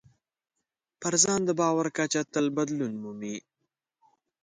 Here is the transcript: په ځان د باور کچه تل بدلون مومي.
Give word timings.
په 0.99 1.07
ځان 1.23 1.39
د 1.45 1.49
باور 1.59 1.87
کچه 1.97 2.21
تل 2.33 2.45
بدلون 2.57 2.93
مومي. 3.03 3.37